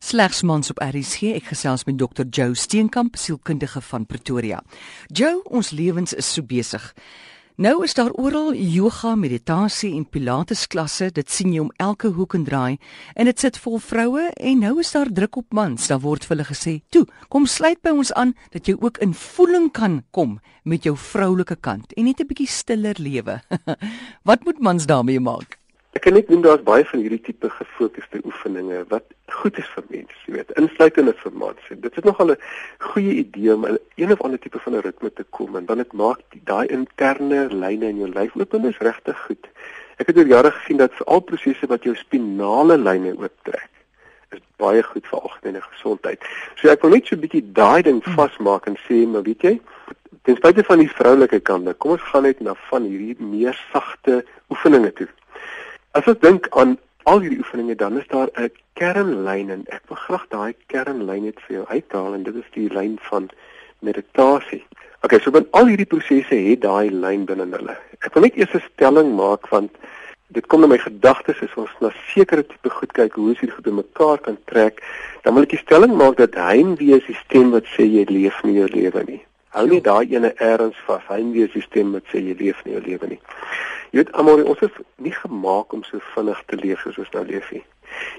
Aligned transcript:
Slegs 0.00 0.40
mans 0.42 0.70
op 0.72 0.78
RSG. 0.80 1.34
Ek 1.36 1.50
gesels 1.52 1.84
met 1.84 1.98
Dr. 2.00 2.24
Joe 2.32 2.54
Steenkamp, 2.56 3.18
sielkundige 3.20 3.82
van 3.84 4.06
Pretoria. 4.08 4.62
Joe, 5.12 5.42
ons 5.44 5.70
lewens 5.76 6.14
is 6.16 6.30
so 6.32 6.42
besig. 6.42 6.86
Nou 7.60 7.82
is 7.84 7.92
daar 7.94 8.14
oral 8.16 8.54
yoga, 8.56 9.12
meditasie 9.14 9.92
en 9.92 10.06
pilates 10.08 10.64
klasse. 10.72 11.10
Dit 11.12 11.28
sien 11.28 11.52
jy 11.52 11.60
om 11.60 11.68
elke 11.76 12.08
hoek 12.16 12.38
en 12.38 12.48
draai 12.48 12.78
en 13.12 13.28
dit 13.28 13.44
sit 13.44 13.60
vol 13.60 13.76
vroue 13.76 14.24
en 14.40 14.64
nou 14.64 14.72
is 14.80 14.94
daar 14.96 15.12
druk 15.12 15.42
op 15.42 15.52
mans. 15.52 15.92
Daar 15.92 16.00
word 16.00 16.24
vir 16.24 16.38
hulle 16.38 16.48
gesê: 16.48 16.80
"Toe, 16.88 17.04
kom 17.28 17.44
sluit 17.46 17.82
by 17.84 17.92
ons 17.92 18.12
aan 18.16 18.32
dat 18.56 18.66
jy 18.66 18.78
ook 18.80 19.04
in 19.04 19.12
voeling 19.12 19.68
kan 19.70 20.02
kom 20.10 20.40
met 20.64 20.82
jou 20.82 20.96
vroulike 20.96 21.60
kant 21.60 21.92
en 21.92 22.04
net 22.04 22.20
'n 22.20 22.26
bietjie 22.26 22.48
stiller 22.48 22.96
lewe." 22.96 23.42
Wat 24.28 24.44
moet 24.44 24.58
mans 24.58 24.86
daarmee 24.86 25.20
maak? 25.20 25.59
Ek 25.98 26.04
kan 26.06 26.14
net 26.14 26.28
noem 26.30 26.42
daar's 26.44 26.62
baie 26.62 26.84
van 26.86 27.00
hierdie 27.02 27.20
tipe 27.26 27.48
gefokusde 27.50 28.20
oefeninge 28.24 28.84
wat 28.92 29.06
goed 29.40 29.56
is 29.58 29.70
vir 29.74 29.86
mense, 29.88 30.20
jy 30.26 30.36
weet, 30.36 30.52
insluitende 30.60 31.14
vir 31.18 31.32
mans. 31.42 31.72
Dit 31.86 31.98
is 31.98 32.06
nogal 32.06 32.30
'n 32.34 32.38
goeie 32.92 33.14
idee 33.24 33.54
om 33.54 33.66
'n 33.66 33.78
een 33.96 34.12
of 34.12 34.22
ander 34.22 34.38
tipe 34.38 34.58
van 34.58 34.76
'n 34.76 34.84
ritme 34.86 35.10
te 35.12 35.24
kom 35.30 35.56
en 35.56 35.66
dan 35.66 35.82
dit 35.82 35.92
maak 35.92 36.20
daai 36.44 36.66
interne 36.68 37.48
lyne 37.50 37.88
in 37.88 37.98
jou 37.98 38.08
lyf 38.08 38.36
oop 38.36 38.54
en 38.54 38.64
is 38.64 38.78
regtig 38.78 39.18
goed. 39.26 39.46
Ek 39.98 40.06
het 40.06 40.16
oor 40.16 40.26
jare 40.26 40.50
gesien 40.50 40.76
dat 40.76 40.94
veral 40.94 41.20
prosesse 41.20 41.66
wat 41.66 41.82
jou 41.82 41.94
spinale 41.94 42.78
lyne 42.78 43.12
ooptrek 43.18 43.70
is 44.30 44.40
baie 44.56 44.82
goed 44.82 45.06
vir 45.06 45.20
algemene 45.20 45.60
gesondheid. 45.60 46.22
So 46.54 46.68
ek 46.68 46.82
wil 46.82 46.90
net 46.90 47.06
so 47.06 47.16
'n 47.16 47.20
bietjie 47.20 47.52
daai 47.52 47.82
ding 47.82 48.00
vasmaak 48.04 48.66
en 48.66 48.76
sê, 48.86 49.06
maar 49.06 49.22
weet 49.22 49.42
jy, 49.42 49.60
ten 50.22 50.36
spyte 50.36 50.64
van 50.64 50.78
die 50.78 50.88
vroulike 50.88 51.40
kante, 51.40 51.74
kom 51.74 51.90
ons 51.90 52.02
gaan 52.12 52.22
net 52.22 52.40
na 52.40 52.54
van 52.70 52.84
hierdie 52.84 53.16
meer 53.18 53.58
sagte 53.72 54.24
oefeninge 54.50 54.92
toe. 54.92 55.08
As 55.98 56.06
ek 56.06 56.20
dink 56.22 56.44
aan 56.54 56.76
al 57.10 57.24
hierdie 57.24 57.40
oefeninge 57.42 57.74
dan 57.74 57.96
is 57.98 58.06
daar 58.12 58.28
'n 58.38 58.52
kernlyn 58.78 59.48
en 59.50 59.62
ek 59.76 59.82
wil 59.88 59.98
graag 59.98 60.26
daai 60.30 60.54
kernlyn 60.72 61.24
net 61.24 61.40
vir 61.46 61.56
jou 61.56 61.64
uithaal 61.66 62.14
en 62.14 62.22
dit 62.22 62.36
is 62.42 62.50
die 62.54 62.68
lyn 62.70 62.94
van 63.08 63.26
meditasie. 63.80 64.62
Okay, 65.02 65.18
so 65.18 65.32
binne 65.34 65.50
al 65.50 65.66
hierdie 65.66 65.90
prosesse 65.94 66.36
het 66.36 66.60
daai 66.62 66.90
lyn 66.90 67.24
binne 67.26 67.48
hulle. 67.56 67.76
Ek 68.06 68.14
wil 68.14 68.22
net 68.22 68.38
eers 68.38 68.54
'n 68.54 68.62
stelling 68.68 69.10
maak 69.16 69.50
want 69.50 69.72
dit 70.28 70.46
kom 70.46 70.62
in 70.62 70.70
my 70.70 70.78
gedagtes 70.78 71.42
as 71.42 71.56
ons 71.56 71.74
na 71.80 71.90
sekere 72.14 72.46
tipe 72.46 72.70
goed 72.70 72.92
kyk 72.92 73.14
hoe 73.14 73.28
ons 73.30 73.40
hierdie 73.40 73.56
goed 73.56 73.66
bymekaar 73.70 74.18
kan 74.18 74.38
trek, 74.46 74.78
dan 75.22 75.34
wil 75.34 75.42
ek 75.42 75.56
die 75.56 75.64
stelling 75.64 75.96
maak 75.96 76.16
dat 76.16 76.34
heimwee 76.34 77.02
is 77.02 77.06
die 77.06 77.18
stem 77.24 77.50
wat 77.50 77.66
sê 77.74 77.82
jy 77.82 78.04
leef 78.06 78.38
nie 78.44 78.54
jou 78.62 78.68
lewe 78.68 79.02
nie. 79.10 79.22
Hou 79.50 79.64
net 79.66 79.82
daai 79.82 80.12
ene 80.14 80.28
eers 80.38 80.78
vas. 80.86 81.02
Heimwee 81.10 81.48
is 81.48 81.54
die 81.56 81.64
stem 81.64 81.88
wat 81.96 82.06
sê 82.12 82.20
jy 82.22 82.36
leef 82.38 82.58
nie 82.62 82.76
jou 82.76 82.82
lewe 82.84 83.06
nie. 83.10 83.16
Jy 83.90 83.98
weet 83.98 84.10
almal 84.14 84.44
ons 84.46 84.60
is 84.62 84.76
nie 85.02 85.14
gemaak 85.16 85.74
om 85.74 85.80
so 85.82 85.98
vinnig 86.12 86.42
te 86.46 86.58
leef 86.60 86.84
soos 86.84 87.00
ons 87.02 87.10
nou 87.16 87.24
leef 87.26 87.48
nie. 87.50 87.62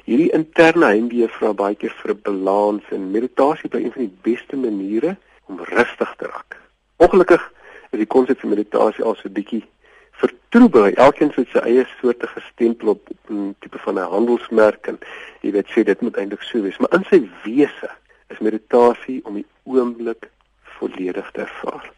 Hierdie 0.10 0.34
interne 0.36 0.90
heimwee 0.92 1.30
vra 1.38 1.54
baie 1.62 1.78
keer 1.80 1.94
vir 2.02 2.12
'n 2.12 2.20
balans 2.26 2.90
en 2.98 3.06
meditasie 3.14 3.70
bly 3.70 3.80
een 3.86 3.94
van 3.96 4.04
die 4.04 4.18
beste 4.28 4.60
maniere 4.60 5.16
om 5.48 5.64
rustig 5.72 6.12
te 6.18 6.28
raak. 6.34 6.58
Ongelukkig 7.00 7.48
is 7.92 8.00
die 8.04 8.12
konsep 8.18 8.40
van 8.44 8.50
meditasie 8.50 9.04
al 9.06 9.16
so 9.16 9.30
bietjie 9.30 9.64
vertroebel. 10.12 10.92
Elkeen 11.08 11.32
het 11.36 11.48
sy 11.56 11.64
eie 11.64 11.88
soorte 12.02 12.28
gestempel 12.28 12.90
op, 12.98 13.08
op 13.10 13.30
'n 13.30 13.56
tipe 13.60 13.80
van 13.80 13.96
'n 13.96 14.12
handelsmerk 14.18 14.88
en 14.88 15.00
jy 15.42 15.52
weet 15.52 15.72
sê 15.72 15.84
dit 15.84 16.02
moet 16.02 16.18
eintlik 16.18 16.44
so 16.44 16.62
wees, 16.62 16.78
maar 16.78 16.94
in 17.00 17.06
sy 17.08 17.24
wese 17.44 17.90
is 18.28 18.40
meditasie 18.40 19.22
om 19.24 19.34
die 19.36 19.48
oomblik 19.64 20.28
volledig 20.82 21.32
te 21.32 21.46
ervaar. 21.46 21.92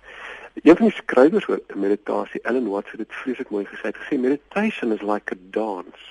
Een 0.53 0.77
van 0.77 0.85
die 0.85 0.95
skrywers 0.95 1.47
oor 1.49 1.61
meditasie, 1.75 2.41
Ellen 2.41 2.69
Watts 2.69 2.91
het 2.91 3.01
dit 3.01 3.15
vreeslik 3.23 3.49
mooi 3.49 3.65
gesê. 3.65 3.87
Hy 3.87 3.91
het 3.93 4.01
gesê 4.03 4.19
meditation 4.19 4.93
is 4.93 5.01
like 5.01 5.33
a 5.33 5.39
dance. 5.55 6.05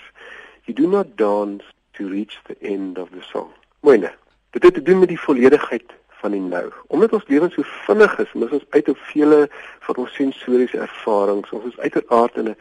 You 0.67 0.75
do 0.75 0.89
not 0.89 1.17
dance 1.17 1.65
to 1.99 2.09
reach 2.09 2.41
the 2.49 2.57
end 2.61 2.99
of 2.99 3.11
the 3.15 3.23
song. 3.23 3.51
Mooi 3.87 3.99
né? 3.99 4.11
Dit 4.51 4.63
het 4.63 4.75
te 4.75 4.83
doen 4.83 4.99
met 4.99 5.09
die 5.09 5.21
volledigheid 5.21 5.95
van 6.23 6.35
die 6.35 6.41
nou. 6.41 6.71
Omdat 6.87 7.13
ons 7.13 7.29
lewens 7.29 7.55
so 7.55 7.63
vinnig 7.87 8.19
is, 8.19 8.33
mis 8.33 8.51
ons 8.59 8.67
uit 8.71 8.89
op 8.89 8.99
vele 9.13 9.39
van 9.87 10.03
ons 10.05 10.15
sensoriese 10.15 10.79
ervarings. 10.79 11.51
Ons 11.51 11.71
is 11.73 11.79
uiteraard 11.79 12.37
in 12.43 12.51
'n 12.51 12.57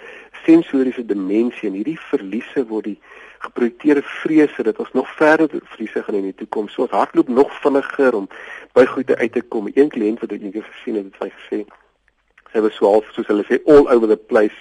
sensoriese 0.45 1.05
dimensie 1.05 1.69
en 1.69 1.77
hierdie 1.77 1.99
verliese 1.99 2.65
word 2.67 2.83
die 2.83 2.99
geprojekteerde 3.41 4.01
vrese 4.03 4.63
dat 4.63 4.79
ons 4.79 4.91
nog 4.93 5.09
verder 5.15 5.49
verliese 5.63 6.03
gaan 6.03 6.15
in 6.15 6.29
die 6.29 6.35
toekoms. 6.35 6.73
So 6.73 6.85
ons 6.85 6.97
hardloop 6.97 7.27
nog 7.27 7.53
vinniger 7.61 8.15
om 8.15 8.27
by 8.77 8.85
goeie 8.85 9.15
uit 9.15 9.31
te 9.33 9.41
kom. 9.41 9.69
Een 9.73 9.89
kliënt 9.89 10.21
wat 10.23 10.35
ek 10.35 10.43
eendag 10.45 10.67
gesien 10.75 10.99
het, 10.99 11.09
het 11.09 11.17
vir 11.19 11.27
my 11.27 11.33
gesê 11.37 11.63
sy 12.51 12.59
was 12.59 12.75
so 12.75 12.89
half 12.91 13.07
soos 13.15 13.29
hulle 13.31 13.45
sê 13.47 13.61
all 13.71 13.87
over 13.87 14.09
the 14.11 14.17
place. 14.17 14.57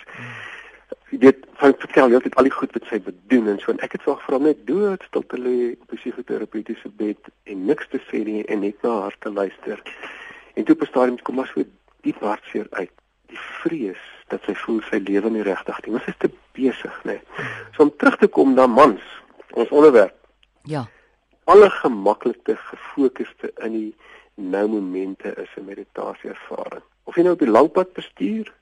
Jy 1.11 1.19
weet, 1.25 1.47
van 1.59 1.75
vertel 1.83 2.13
jy 2.13 2.21
altyd 2.21 2.37
al 2.39 2.47
die 2.47 2.55
goed 2.55 2.77
wat 2.77 2.87
sy 2.87 3.01
bedoel 3.03 3.49
en 3.51 3.59
so 3.63 3.73
en 3.75 3.83
ek 3.83 3.97
het 3.97 4.05
vir 4.07 4.21
haar 4.27 4.45
net 4.45 4.61
dood 4.69 5.03
stil 5.09 5.27
te 5.33 5.41
lê 5.41 5.57
op 5.75 5.91
die 5.91 5.99
psigoterapeutiese 5.99 6.93
bed 7.01 7.33
en 7.51 7.67
niks 7.67 7.91
te 7.91 7.99
sê 8.07 8.23
nie 8.27 8.45
en 8.47 8.63
net 8.63 8.79
na 8.87 8.95
haar 9.07 9.19
te 9.19 9.33
luister. 9.35 9.83
En 10.55 10.65
toe 10.65 10.77
op 10.79 10.87
'n 10.87 10.93
stadium 10.93 11.19
kom 11.27 11.41
maar 11.43 11.51
so 11.51 11.67
diep 12.07 12.21
hartseer 12.23 12.67
uit. 12.71 12.95
Die 13.27 13.43
vrees 13.63 14.05
dat 14.31 14.47
sy 14.47 14.55
voel 14.63 14.81
sy 14.89 15.01
lewe 15.07 15.31
nie 15.31 15.45
regtig 15.47 15.81
nie. 15.85 15.95
Ons 15.99 16.07
is 16.11 16.19
te 16.23 16.31
besig, 16.57 16.97
né? 17.05 17.19
Nee. 17.19 17.49
So 17.75 17.87
om 17.87 17.93
terug 17.97 18.17
te 18.21 18.29
kom 18.29 18.55
na 18.55 18.67
mans, 18.71 19.03
ons 19.59 19.73
onderwerp. 19.75 20.17
Ja. 20.71 20.87
Alle 21.51 21.71
gemaklikste 21.71 22.57
gefokusde 22.57 23.53
in 23.67 23.77
die 23.77 23.91
nou 24.35 24.67
momente 24.69 25.35
is 25.35 25.51
'n 25.57 25.65
meditasie 25.65 26.31
ervaring. 26.31 26.83
Of 27.05 27.17
jy 27.17 27.23
nou 27.23 27.33
op 27.33 27.39
die 27.39 27.51
langpad 27.51 27.93
bestuur, 27.93 28.53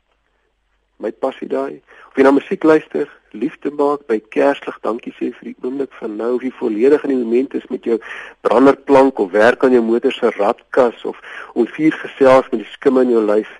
my 0.97 1.13
passie 1.13 1.49
daai, 1.49 1.83
of 2.09 2.17
jy 2.17 2.23
na 2.23 2.31
musiek 2.31 2.63
luister, 2.63 3.09
liefde 3.31 3.71
maak 3.71 4.07
by 4.07 4.19
kerslig, 4.33 4.79
dankie 4.81 5.13
sê 5.13 5.31
vir 5.37 5.53
die 5.53 5.57
oomblik 5.63 5.93
van 6.01 6.17
nou 6.17 6.35
of 6.35 6.43
jy 6.43 6.51
volledig 6.51 7.05
in 7.05 7.13
die 7.13 7.25
moment 7.25 7.55
is 7.55 7.67
met 7.69 7.85
jou 7.85 7.99
branderplank 8.41 9.19
of 9.19 9.31
werk 9.31 9.65
aan 9.65 9.73
jou 9.73 9.83
motor 9.83 10.13
se 10.13 10.31
radkas 10.31 11.05
of 11.05 11.21
om 11.55 11.67
vier 11.67 11.93
gesels 11.93 12.49
met 12.51 12.61
die 12.61 12.73
skimme 12.73 13.03
in 13.03 13.11
jou 13.11 13.25
lyf. 13.25 13.51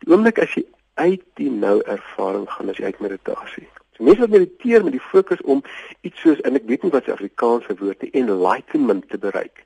Die 0.00 0.12
oomblik 0.12 0.38
as 0.38 0.54
jy 0.54 0.64
uit 0.98 1.22
die 1.40 1.50
nou 1.50 1.78
ervaring 1.86 2.46
gaan 2.50 2.70
as 2.72 2.80
jy 2.80 2.90
uit 2.90 3.00
meditasie. 3.04 3.68
So 3.96 4.06
mense 4.06 4.22
wat 4.24 4.34
mediteer 4.34 4.84
met 4.84 4.94
die 4.94 5.02
fokus 5.02 5.40
om 5.42 5.62
iets 6.06 6.20
soos 6.22 6.42
en 6.46 6.58
ek 6.58 6.66
weet 6.70 6.84
nie 6.86 6.92
wat 6.94 7.06
se 7.06 7.14
Afrikaanse 7.14 7.74
woord 7.80 8.04
is 8.06 8.14
enlightenment 8.18 9.08
te 9.10 9.18
bereik, 9.18 9.64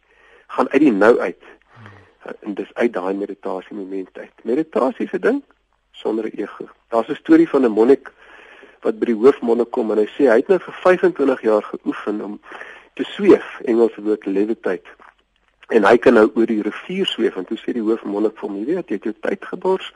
gaan 0.56 0.70
uit 0.72 0.84
die 0.84 0.92
nou 0.92 1.18
uit. 1.20 1.50
En 2.46 2.54
dis 2.54 2.70
uit 2.74 2.92
daai 2.92 3.14
meditasie 3.18 3.76
moment 3.76 4.18
uit. 4.18 4.44
Meditasie 4.48 5.08
se 5.08 5.18
ding 5.18 5.42
sonder 5.92 6.28
ego. 6.32 6.68
Daar's 6.88 7.08
'n 7.08 7.20
storie 7.20 7.48
van 7.48 7.64
'n 7.64 7.76
monnik 7.78 8.12
wat 8.80 8.98
by 8.98 9.06
die 9.12 9.20
hoofmonnik 9.20 9.70
kom 9.70 9.90
en 9.90 9.98
hy 9.98 10.08
sê 10.16 10.28
hy 10.30 10.36
het 10.40 10.48
nou 10.48 10.58
vir 10.58 10.74
25 10.74 11.42
jaar 11.42 11.62
geoefen 11.62 12.20
om 12.20 12.40
te 12.94 13.04
sweef, 13.04 13.60
Engelse 13.64 14.02
woord 14.02 14.26
levitate. 14.26 14.88
En 15.68 15.84
hy 15.84 15.96
kan 15.98 16.14
nou 16.14 16.30
oor 16.34 16.46
die 16.46 16.62
rivier 16.62 17.06
sweef 17.06 17.36
en 17.36 17.44
toe 17.44 17.58
sê 17.58 17.72
die 17.72 17.84
hoofmonnik 17.84 18.38
vir 18.38 18.48
hom, 18.48 18.58
jy 18.58 18.64
weet, 18.64 18.88
jy 18.88 18.94
het 18.94 19.04
jou 19.04 19.14
tyd 19.20 19.44
gebors 19.44 19.92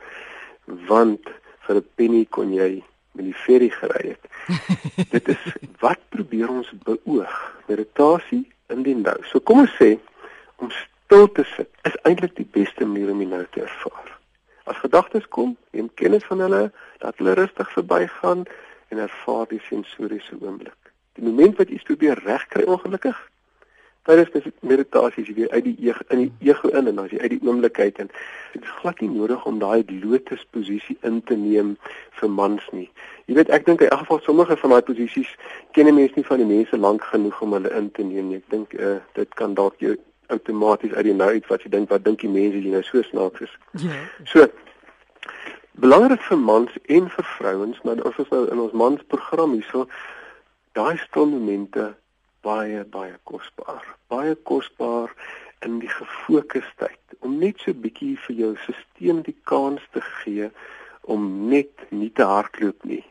want 0.67 1.29
vir 1.65 1.75
'n 1.75 1.87
penny 1.95 2.25
kon 2.29 2.53
jy 2.53 2.83
met 3.11 3.25
die 3.25 3.33
ferry 3.45 3.69
gery 3.69 4.13
het. 4.13 4.23
Dit 5.13 5.27
is 5.27 5.43
wat 5.79 5.99
probeer 6.09 6.49
ons 6.49 6.71
beoog? 6.83 7.35
Meditasie 7.67 8.45
in 8.67 8.83
die 8.83 8.95
nou. 8.95 9.17
So 9.31 9.39
kom 9.39 9.63
ons 9.65 9.75
sê 9.79 9.97
om 10.55 10.71
stil 10.71 11.31
te 11.31 11.43
sit 11.55 11.69
is 11.87 11.97
eintlik 12.03 12.35
die 12.35 12.49
beste 12.51 12.85
manier 12.85 13.11
om 13.11 13.23
die 13.23 13.29
nou 13.29 13.45
te 13.51 13.61
ervaar. 13.61 14.11
As 14.67 14.79
gedagtes 14.83 15.27
kom, 15.27 15.55
neem 15.71 15.89
kennis 15.95 16.25
van 16.27 16.43
hulle, 16.43 16.71
laat 16.99 17.17
hulle 17.17 17.37
rustig 17.39 17.71
verbygaan 17.71 18.43
en 18.91 18.97
ervaar 18.97 19.47
die 19.47 19.61
sensoriese 19.69 20.35
oomblik. 20.41 20.91
Die 21.15 21.23
oomblik 21.23 21.57
wat 21.57 21.71
jy 21.71 21.79
probeer 21.87 22.19
regkry 22.27 22.67
ongelukkig 22.67 23.17
tydens 24.07 24.49
meditasie 24.65 25.23
as 25.23 25.29
jy 25.29 25.35
weer 25.37 25.51
uit 25.51 25.63
die 25.67 25.75
ego 25.89 26.05
in 26.13 26.23
die 26.23 26.49
ego 26.49 26.71
in 26.79 26.87
en 26.91 26.99
as 27.03 27.11
jy 27.11 27.19
uit 27.21 27.33
die 27.35 27.41
oomblik 27.43 27.79
uit 27.79 27.99
en 28.03 28.09
dit 28.53 28.63
is 28.63 28.75
glad 28.79 29.01
nie 29.03 29.11
nodig 29.11 29.45
om 29.49 29.59
daai 29.59 29.83
lotus 30.03 30.45
posisie 30.55 30.97
in 31.07 31.21
te 31.29 31.35
neem 31.35 31.75
vir 32.19 32.31
mans 32.31 32.63
nie. 32.71 32.87
Jy 33.27 33.37
weet 33.39 33.51
ek 33.53 33.67
dink 33.67 33.83
in 33.83 33.91
elk 33.91 34.05
geval 34.05 34.21
sommige 34.25 34.57
van 34.63 34.75
daai 34.75 34.85
posisies 34.89 35.33
ken 35.75 35.91
mense 35.93 36.15
nie 36.15 36.27
van 36.27 36.43
die 36.43 36.49
mense 36.49 36.79
lank 36.79 37.03
genoeg 37.11 37.41
om 37.43 37.57
hulle 37.57 37.73
in 37.79 37.91
te 37.91 38.05
neem 38.07 38.31
nie. 38.31 38.39
Ek 38.41 38.53
dink 38.55 38.77
uh, 38.79 38.97
dit 39.19 39.35
kan 39.39 39.57
dalk 39.57 39.75
jou 39.83 39.97
outomaties 40.33 40.93
uit 40.93 41.07
die 41.07 41.15
nou 41.15 41.29
uit 41.35 41.51
wat 41.51 41.63
jy 41.63 41.71
dink 41.75 41.91
wat 41.91 42.07
dink 42.07 42.23
die 42.23 42.31
mense 42.31 42.63
jy 42.63 42.73
nou 42.73 42.83
so 42.87 43.03
snaaks 43.09 43.47
is. 43.47 43.53
Ja. 43.83 43.99
So 44.31 44.47
belangrik 45.77 46.23
vir 46.25 46.39
mans 46.41 46.73
en 46.87 47.09
vir 47.13 47.31
vrouens, 47.37 47.79
maar 47.83 48.01
ons 48.07 48.17
is 48.23 48.31
nou 48.33 48.43
in 48.49 48.61
ons 48.63 48.73
mans 48.73 49.03
program 49.13 49.53
hierso 49.53 49.85
daai 50.77 50.97
stil 51.03 51.29
momente 51.29 51.91
baie 52.45 52.83
baie 52.83 53.15
kosbaar. 53.23 53.83
Baie 54.07 54.35
kosbaar 54.35 55.13
in 55.65 55.79
die 55.79 55.89
gefokusdheid 55.89 57.17
om 57.25 57.37
net 57.41 57.61
so 57.63 57.73
bietjie 57.73 58.15
vir 58.27 58.35
jou 58.41 58.51
stelsel 58.63 59.23
die 59.25 59.35
kans 59.49 59.83
te 59.93 60.03
gee 60.21 60.49
om 61.01 61.49
net 61.49 61.87
nie 61.89 62.11
te 62.11 62.27
hardloop 62.27 62.83
nie. 62.83 63.03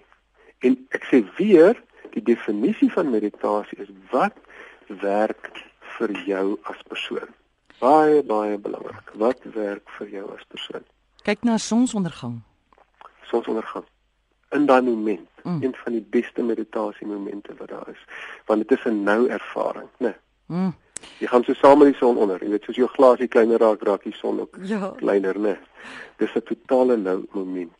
En 0.64 0.76
ek 0.96 1.08
sê 1.10 1.22
weer, 1.38 1.74
die 2.14 2.22
definisie 2.22 2.90
van 2.92 3.10
meditasie 3.10 3.80
is 3.82 3.90
wat 4.12 4.36
werk 5.02 5.50
vir 5.96 6.14
jou 6.28 6.46
as 6.70 6.86
persoon. 6.88 7.34
Baie 7.80 8.22
baie 8.24 8.56
belangrik. 8.58 9.10
Wat 9.20 9.42
werk 9.56 9.90
vir 9.98 10.14
jou 10.20 10.28
as 10.36 10.46
persoon? 10.52 10.86
Kyk 11.26 11.44
na 11.44 11.58
sonsondergang. 11.60 12.40
Sonsondergang 13.28 13.84
in 14.50 14.66
daai 14.66 14.82
moment 14.82 15.28
mm. 15.42 15.62
een 15.62 15.74
van 15.74 15.92
die 15.92 16.06
beste 16.10 16.42
meditasie 16.42 17.06
momente 17.06 17.54
wat 17.58 17.68
daar 17.68 17.88
is 17.88 18.04
want 18.46 18.68
dit 18.68 18.78
is 18.78 18.84
'n 18.84 19.02
nou 19.02 19.28
ervaring 19.28 19.88
né 19.98 20.06
nee. 20.06 20.14
mm. 20.46 20.74
Jy 21.18 21.26
gaan 21.26 21.44
so 21.44 21.54
saam 21.54 21.78
met 21.78 21.92
die 21.92 21.96
son 21.96 22.16
onder. 22.16 22.42
Jy 22.44 22.50
weet 22.50 22.66
soos 22.68 22.76
jou 22.80 22.88
glasie 22.88 23.28
kleiner 23.28 23.60
raak, 23.60 23.82
raak 23.82 24.04
die 24.04 24.14
son 24.16 24.40
ook 24.40 24.58
Ja. 24.62 24.92
kleiner, 24.96 25.38
né? 25.38 25.56
Dis 26.16 26.34
'n 26.34 26.42
totale 26.42 26.96
nou 26.96 27.24
moment. 27.32 27.72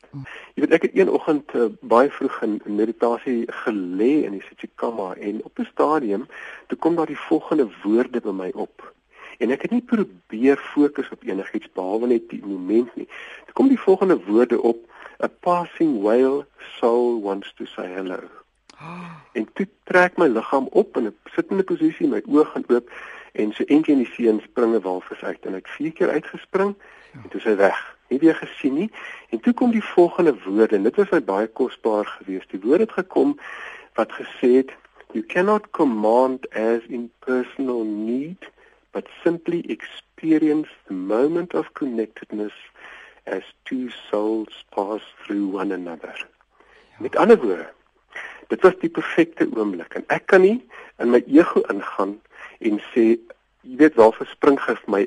Jy 0.54 0.62
weet 0.62 0.72
ek 0.72 0.82
het 0.82 0.90
een 0.94 1.10
oggend 1.10 1.54
uh, 1.54 1.64
baie 1.80 2.10
vroeg 2.10 2.42
in 2.42 2.60
in 2.64 2.74
meditasie 2.74 3.44
gelê 3.64 4.24
in 4.24 4.32
die 4.32 4.42
Sichikama 4.48 5.14
en 5.14 5.44
op 5.44 5.58
'n 5.58 5.68
stadium 5.72 6.26
toe 6.66 6.78
kom 6.78 6.96
daar 6.96 7.06
die 7.06 7.18
volgende 7.28 7.68
woorde 7.82 8.20
by 8.20 8.30
my 8.30 8.50
op. 8.54 8.94
En 9.38 9.50
ek 9.50 9.62
het 9.62 9.70
nie 9.70 9.82
probeer 9.82 10.56
fokus 10.56 11.10
op 11.10 11.22
enigiets 11.22 11.72
behalwe 11.72 12.06
net 12.06 12.28
die 12.28 12.42
moment 12.44 12.96
nie. 12.96 13.08
Toe 13.44 13.52
kom 13.52 13.68
die 13.68 13.80
volgende 13.80 14.24
woorde 14.24 14.62
op: 14.62 14.85
A 15.22 15.28
passing 15.28 16.02
whale 16.02 16.46
soul 16.78 17.20
wants 17.20 17.52
to 17.56 17.66
say 17.66 17.88
hello. 17.92 18.20
En 19.32 19.48
toe 19.52 19.68
trek 19.84 20.16
my 20.16 20.26
liggaam 20.28 20.68
op 20.70 20.96
in 20.96 21.06
'n 21.06 21.16
sittende 21.34 21.62
posisie, 21.62 22.08
my 22.08 22.22
oë 22.24 22.44
gaan 22.52 22.64
oop 22.68 22.90
en 23.32 23.52
so 23.52 23.64
eentjie 23.64 23.94
in 23.94 24.02
die 24.04 24.12
see 24.12 24.28
in 24.28 24.40
spring 24.40 24.74
'n 24.74 24.80
walvis 24.80 25.22
uit 25.24 25.46
en 25.46 25.54
ek 25.54 25.68
vier 25.68 25.92
keer 25.92 26.10
uitgespring 26.10 26.74
en 27.22 27.28
toe 27.28 27.40
is 27.40 27.48
hy 27.48 27.56
weg. 27.56 27.78
Nie 28.08 28.18
weer 28.18 28.34
gesien 28.34 28.74
nie. 28.74 28.90
En 29.30 29.40
toe 29.40 29.52
kom 29.52 29.70
die 29.70 29.84
volgende 29.84 30.34
woorde 30.44 30.76
en 30.76 30.82
dit 30.82 30.96
was 30.96 31.10
my 31.10 31.22
baie 31.22 31.46
kosbaar 31.46 32.06
geweest. 32.06 32.50
Die 32.50 32.60
woord 32.60 32.80
het 32.80 32.92
gekom 32.92 33.38
wat 33.94 34.12
gesê 34.12 34.50
het 34.60 34.70
you 35.12 35.24
cannot 35.24 35.70
command 35.70 36.50
as 36.54 36.82
in 36.88 37.10
personal 37.18 37.84
need 37.84 38.50
but 38.92 39.08
simply 39.22 39.60
experience 39.68 40.68
the 40.86 40.94
moment 40.94 41.54
of 41.54 41.72
connectedness 41.72 42.54
as 43.26 43.42
two 43.64 43.88
souls 44.10 44.64
pass 44.70 45.02
through 45.24 45.54
one 45.54 45.72
another. 45.74 46.26
Met 46.98 47.16
ander 47.16 47.38
woorde, 47.38 47.68
dit 48.48 48.62
was 48.62 48.76
die 48.80 48.90
perfekte 48.90 49.48
oomblik 49.56 49.94
en 49.94 50.04
ek 50.08 50.26
kan 50.26 50.40
nie 50.40 50.60
in 51.02 51.10
my 51.10 51.22
ego 51.26 51.60
ingaan 51.72 52.20
en 52.58 52.78
sê 52.92 53.16
jy 53.66 53.76
weet 53.80 53.94
waarvoor 53.98 54.26
spring 54.30 54.60
gif 54.62 54.86
my 54.86 55.02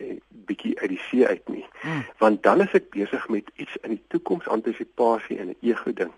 bietjie 0.49 0.75
uit 0.81 0.89
die 0.89 1.03
see 1.09 1.27
uit 1.27 1.47
nie 1.49 1.65
Mm. 1.79 2.03
want 2.17 2.43
dan 2.43 2.61
is 2.61 2.73
ek 2.75 2.89
besig 2.91 3.27
met 3.29 3.47
iets 3.55 3.77
in 3.87 3.93
die 3.93 4.03
toekoms 4.11 4.47
antisipasie 4.51 5.37
en 5.39 5.47
'n 5.49 5.55
ego 5.61 5.93
ding 5.93 6.11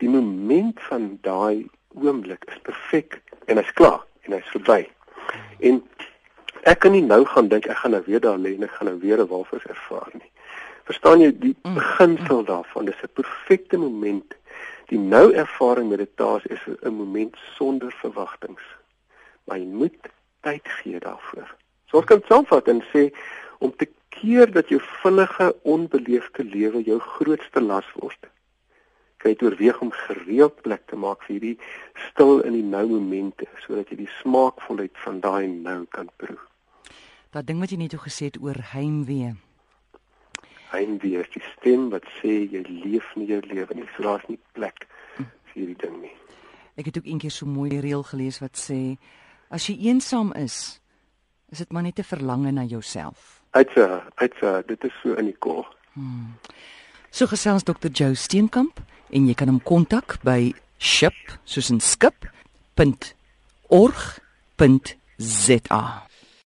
die 0.00 0.08
moment 0.08 0.80
van 0.88 1.18
daai 1.20 1.68
oomblik 1.94 2.44
is 2.48 2.58
perfek 2.62 3.20
en 3.46 3.56
hy's 3.56 3.72
klaar 3.72 4.00
en 4.24 4.32
hy's 4.32 4.48
verby 4.54 4.88
en 5.60 5.82
ek 6.62 6.78
kan 6.78 6.92
nie 6.92 7.02
nou 7.02 7.24
gaan 7.24 7.48
dink 7.48 7.66
ek 7.66 7.76
gaan 7.76 7.90
nou 7.90 8.02
weer 8.06 8.20
daar 8.20 8.38
lê 8.38 8.54
en 8.54 8.62
ek 8.62 8.70
gaan 8.70 8.88
nou 8.88 8.98
weer 8.98 9.20
'n 9.20 9.28
walvis 9.28 9.66
ervaar 9.68 10.08
nie 10.14 10.30
verstaan 10.84 11.20
jy 11.20 11.32
die 11.38 11.56
Mm. 11.62 11.74
beginsel 11.74 12.44
daarvan 12.44 12.84
dis 12.84 13.02
'n 13.02 13.12
perfekte 13.14 13.76
moment 13.78 14.34
die 14.88 14.98
nou 14.98 15.32
ervaring 15.32 15.88
meditasie 15.88 16.50
is 16.50 16.60
'n 16.82 16.94
moment 16.94 17.36
sonder 17.56 17.92
verwagtinge 18.02 18.60
maar 19.44 19.58
jy 19.58 19.66
moet 19.66 20.08
tyd 20.40 20.68
gee 20.80 20.98
daarvoor. 21.02 21.48
So 21.90 21.96
ons 22.00 22.06
kan 22.06 22.22
saamvat 22.28 22.68
en 22.68 22.82
sê 22.92 23.10
om 23.58 23.74
te 23.76 23.88
keer 24.08 24.50
dat 24.52 24.68
jou 24.68 24.80
vinnige 25.02 25.54
onbeleefde 25.62 26.44
lewe 26.44 26.82
jou 26.82 26.98
grootste 27.00 27.60
las 27.60 27.88
word. 27.94 28.28
Jy 29.22 29.34
dit 29.34 29.42
oorweeg 29.42 29.80
om 29.80 29.92
gereeld 29.94 30.62
plek 30.62 30.82
te 30.90 30.96
maak 30.96 31.22
vir 31.22 31.36
hierdie 31.36 31.58
stil 32.10 32.40
in 32.40 32.52
die 32.52 32.66
nou 32.66 32.86
momente 32.88 33.46
sodat 33.66 33.90
jy 33.90 33.96
die 34.02 34.10
smaakvolheid 34.22 34.98
van 35.04 35.20
daai 35.20 35.46
nou 35.46 35.84
kan 35.94 36.10
proe. 36.16 36.38
Dat 37.30 37.46
ding 37.46 37.60
wat 37.60 37.70
jy 37.70 37.76
net 37.76 37.90
toe 37.94 38.02
gesê 38.02 38.32
het 38.32 38.40
oor 38.42 38.58
heimwee. 38.74 39.34
Heimwee 40.72 41.20
is 41.20 41.30
die 41.34 41.44
stem 41.52 41.90
wat 41.92 42.04
sê 42.20 42.48
jy 42.50 42.62
leef 42.66 43.04
nie 43.16 43.28
jou 43.28 43.40
lewe 43.44 43.74
nie. 43.76 43.88
So 43.96 44.02
daar's 44.06 44.26
nie 44.28 44.38
plek 44.56 44.86
vir 45.16 45.26
hierdie 45.54 45.80
ding 45.84 46.00
nie. 46.02 46.14
Ek 46.80 46.88
het 46.88 46.96
ook 46.98 47.06
eendag 47.06 47.32
so 47.32 47.46
mooi 47.46 47.80
reël 47.80 48.02
gelees 48.08 48.40
wat 48.40 48.56
sê 48.56 48.96
as 49.52 49.68
jy 49.68 49.76
eensaam 49.90 50.32
is, 50.40 50.80
is 51.52 51.58
dit 51.58 51.72
maar 51.72 51.82
net 51.82 51.98
'n 51.98 52.08
verlange 52.08 52.52
na 52.52 52.64
jouself. 52.64 53.42
Uitsa, 53.50 54.08
uitsa, 54.16 54.62
dit 54.66 54.84
is 54.84 54.92
so 55.02 55.14
in 55.14 55.24
die 55.24 55.36
kol. 55.38 55.66
So 57.10 57.26
gesels 57.26 57.62
Dr. 57.62 57.88
Joe 57.92 58.14
Steenkamp 58.14 58.80
en 59.10 59.26
jy 59.28 59.34
kan 59.34 59.48
hom 59.48 59.60
kontak 59.60 60.16
by 60.24 60.54
ship 60.78 61.12
soos 61.44 61.70
in 61.70 61.80
skip.org.za. 61.80 62.92